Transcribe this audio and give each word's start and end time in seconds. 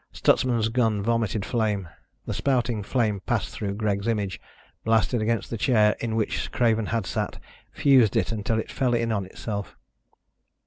Stutsman's 0.11 0.69
gun 0.69 1.03
vomited 1.03 1.45
flame. 1.45 1.87
The 2.25 2.33
spouting 2.33 2.81
flame 2.81 3.19
passed 3.27 3.51
through 3.53 3.75
Greg's 3.75 4.07
image, 4.07 4.41
blasted 4.83 5.21
against 5.21 5.51
the 5.51 5.59
chair 5.59 5.95
in 5.99 6.15
which 6.15 6.51
Craven 6.51 6.87
had 6.87 7.05
sat, 7.05 7.37
fused 7.71 8.15
it 8.15 8.31
until 8.31 8.57
it 8.57 8.71
fell 8.71 8.95
in 8.95 9.11
on 9.11 9.27
itself. 9.27 9.77